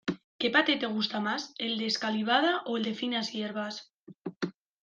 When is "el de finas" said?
2.77-3.31